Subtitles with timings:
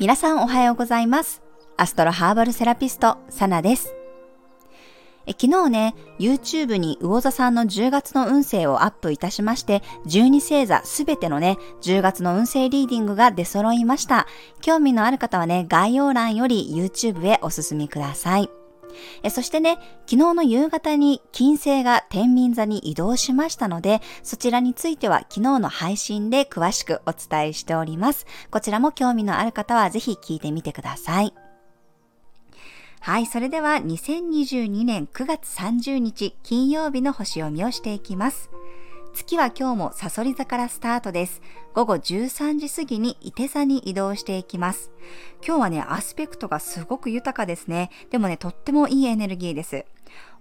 [0.00, 1.42] 皆さんおはようございます。
[1.76, 3.94] アストロハーバルセラピスト、サナです。
[5.26, 14.26] え昨日ね、YouTube に魚座さんの10月の運勢をアップいたしまして、12星座すべてのね、10月の運勢リーディングが出揃いました。
[14.62, 18.48] 興味のある方はね、概要欄より YouTube へお進みください。
[19.22, 28.26] えそしてね、昨日の夕方に金星が天秤座に移動しましたので、そちらについては昨日の配信で詳しくお伝えしております。
[28.50, 31.34] こちらも興味のある方はぜひ聞いてみてください。
[33.02, 38.50] はい、それでは2022年9月30日金曜日の星読みをしていきます。
[39.12, 41.42] 月は今日もサソリ座からスタートです。
[41.74, 44.90] 午後13時過ぎに伊手座に移動していきます。
[45.46, 47.90] 今日はね、アスペクトがすごく豊かですね。
[48.10, 49.84] でもね、とってもいいエネルギーです。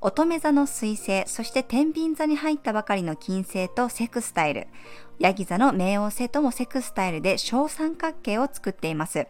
[0.00, 4.68] 乙女座の水星、そして天秤座に入ったばかりの金星とセクスタイル、
[5.18, 9.26] ヤギ座の冥王星ともセクスタイルで小三角形を作っています。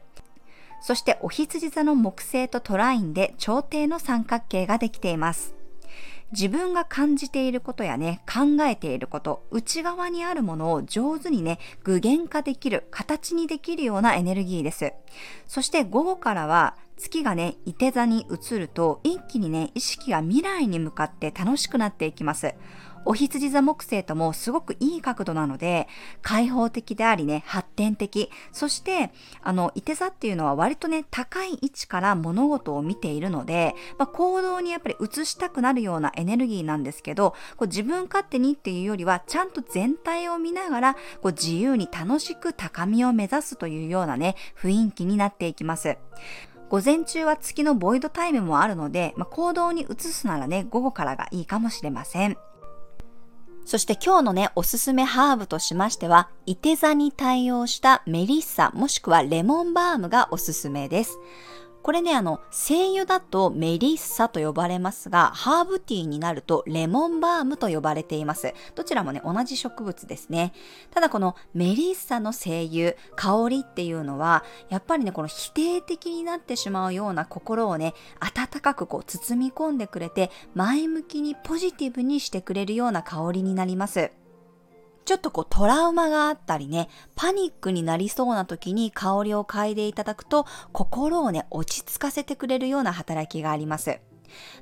[0.80, 5.55] そしてお羊座の木星とトラインで朝廷の三角形ができています。
[6.32, 14.92] 自分が感じていることやね、考えていること、内側にあるものを上手にね、具現化できる、形にできるようなエネルギーです。
[15.47, 22.54] そして午後からは、月がね、いて座に移ると、一気にね、意識が未来に向かって楽しくなっていきます。
[23.06, 25.88] お羊座木星ともすごくいい角度なので、
[26.22, 28.30] 開放的でありね、発展的。
[28.52, 45.96] そして、あの、いて座っていうのは割とね、高い位置から物事を見ているので、まあ、行動にやっぱり移したくなるようなエネルギーなんですけど、こう自分勝手にっていうよりは、ちゃんと全体を見ながら、こう自由に楽しく高みを目指すというようなね、雰囲気になっていきます。
[46.68, 52.36] 午前中は月のボイドタイムもあるので、まあ、行動に移すならね、午後からがいいかもしれません。
[53.67, 61.19] そして今日のね、おすすめハーブとしましては、いて座に対応したメリッサもしくはレモンバームがおすすめです。
[61.86, 68.54] これね、あの、精油だとメリッサと呼ばれますが、ハーブティーになるとレモンバームと呼ばれています。
[68.74, 70.52] どちらもね、同じ植物ですね。
[70.91, 84.10] ただこのメリッサの精油、香りっていうのは、やっぱりね、この否定的になってしまうような心をね、温かくこう包み込んでくれて、前向きにポジティブにしてくれるような香りになります。
[85.06, 94.00] ちょっとこうトラウマがあったりね、パニックになりそうな時に香りを嗅いでいただくと、心をね、落ち着かせてくれるような働きがあります。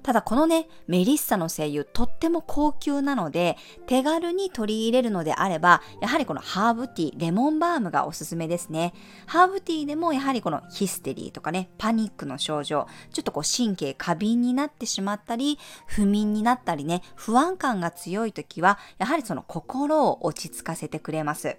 [0.02, 8.94] ただこのね、メリッサの精油とっても高級なので、手軽に取り入れるのであれば、やはりこのハーブティー、レモンバームがおすすめですね。
[9.26, 21.56] ハーブティーでもやはりこのヒステリーとかね、パニックの症状、ちょっとこう神経過敏になってしまったり、不眠になったりね、不安感が強い時は、やはりその心を落ち着かせてくれます。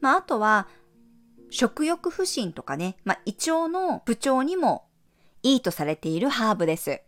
[0.00, 0.68] まあ、あとは、
[1.50, 4.87] 食欲不振とかね、まあ、胃腸の不調にも
[5.52, 7.00] いいとされているハーブです。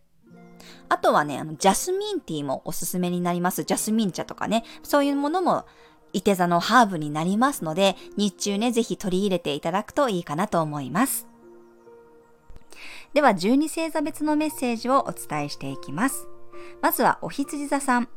[0.89, 3.63] あとはね、あの、ジャスミンティーもおすすめになります。
[3.63, 5.65] ジャスミン茶とかね、そういうものも、
[6.13, 11.27] いて座のハーブになりますので、日中ね、ぜひ取り入れていただくといいかなと思います。
[13.13, 16.27] では、12星座別のメッセージをお伝えしていきます。
[16.81, 18.09] まずは、お羊座さん。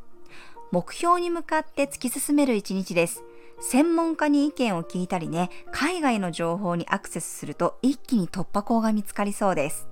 [0.72, 3.22] 目標に向かって突き進める一日です。
[3.60, 9.86] 専門家に意見を聞いたりね、海外の情報にアクセスすると一気に突破口が見つかりそうです。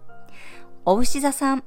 [0.85, 1.65] お牛座さん。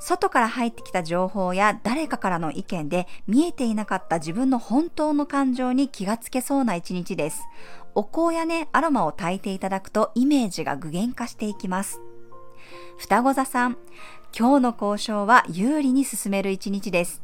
[0.00, 7.42] 外から入ってきた情報や誰かからの意見で見えていなかった自分の本当の感情に気がつけそうな一日です。
[7.94, 12.00] お香やね、アロマを炊いていただくとイメージが具現化していきます。
[12.98, 13.76] 双子座さん、
[14.36, 17.22] 今日の交渉は有利に進める一日です。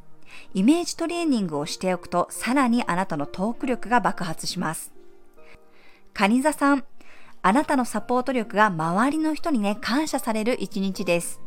[0.55, 4.93] イメージトレーニングをしておくとさらにあなたのトーク力が爆発します。
[6.13, 6.85] 蟹座さん、
[7.47, 11.41] あなたのサポート力が周りの人にね、感謝される一日です。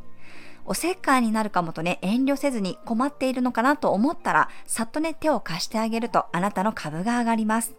[0.64, 7.76] おせっかいになるかもとね、遠慮せずに困っているのかなと思ったら、さっとね、手を貸してあげるとあなたの株が上がります。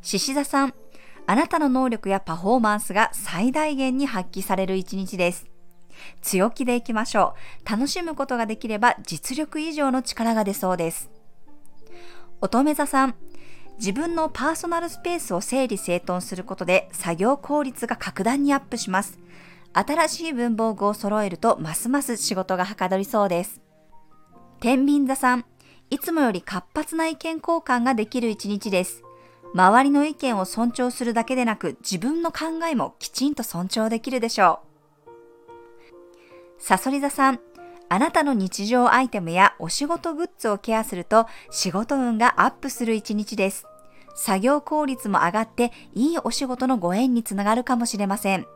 [0.00, 0.72] 獅子座さん、
[1.26, 5.44] あなたの能力やパフォーマンスが最大限に発揮される一日です。
[6.22, 7.34] 強気でいきましょ
[7.66, 7.70] う。
[7.70, 11.10] 楽しむことができれば実力以上の力が出そうです。
[12.40, 13.14] 乙女座さん、
[13.78, 19.18] 自分のパーソナルスペースを整理整頓することで作業効率が格段にアップします。
[19.72, 23.60] 新しい文房具を揃えるとますます仕事がはかどりそうです。
[24.60, 25.44] 天秤座さん、
[25.90, 29.02] いつもより活発な意見交換ができる一日です。
[29.54, 34.66] 周りの意見を尊重するだけでなく自分の考えもきちんと尊重できるでしょう。
[36.58, 37.40] サソリ座さん、
[37.88, 43.66] あなたの日常アイテムやお仕事グッズをケアすると仕事運がアップする一日です。
[44.16, 48.46] 作業効率も上がっていいお仕事のご縁につながるかもしれません。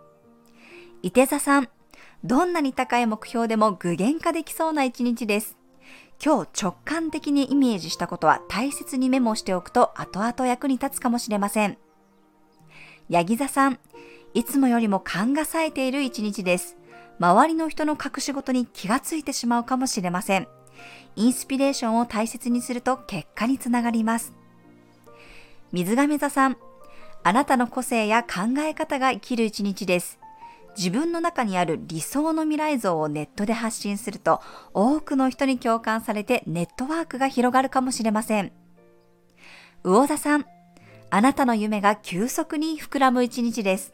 [1.02, 1.68] 伊手座さん、
[2.24, 5.56] どんなに高い目標でも具現化できそうな一日です。
[6.22, 11.78] 今日直感的にイメージしたことは大切にメモしておくと後々役に立つかもしれません。
[13.08, 13.78] ヤギ座さん、
[14.34, 16.76] いつもよりも勘が冴えている一日です。
[17.20, 20.48] 周りの人の隠し事に気がついてしまうかもしれません。
[21.16, 24.32] インスピレーションを大切にすると結果につながります。
[25.70, 26.56] 水亀座さん、
[27.22, 30.18] あなたの個性や考え方が生きる一日です。
[30.78, 34.40] 自分の中にある理想の未来像をネットで発信すると
[34.72, 38.50] 多くの人に共感されてネットワークが広がるかもしれません。
[39.84, 40.46] 魚座さん、
[41.10, 43.92] あなたの夢が急速に膨らむ一日です。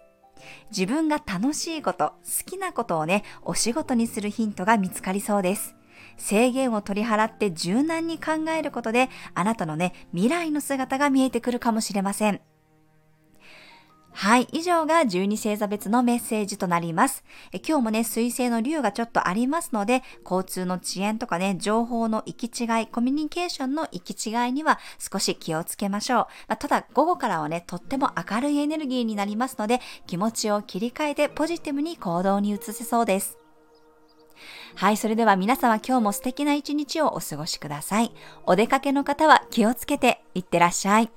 [0.71, 5.75] 自分が楽しいこと、好きなことをね、お仕事にするヒントが見つかりそうです。
[6.17, 12.41] 制限を取り払って柔軟に考えることで、あなたのね、未来の姿が見えてくるかもしれません。
[14.19, 14.49] はい。
[14.51, 17.23] 以上が12星座別のメッセージとなります。
[17.53, 26.19] え今日もね、水星の竜がちょっとありますので、交通の遅延とかね、情報の行き違い、コミュニケーションの行き違いには少し気をつけましょう。
[26.49, 33.37] まあ、ただ、午後からはね、とっても明るいエネルギーになりますので、気持ちを切り替えてポジティブに行動に移せそうです。
[34.77, 38.15] はい、それでは皆様今日も素敵な一日をお過ごしください。
[38.47, 41.11] お出かけの方は気をつけていってらっしゃい。